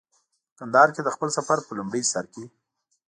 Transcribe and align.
په 0.49 0.53
کندهار 0.59 0.89
کې 0.95 1.01
د 1.03 1.09
خپل 1.15 1.29
سفر 1.37 1.57
په 1.67 1.71
لومړي 1.77 2.01
سر 2.11 2.25
کې. 2.33 2.45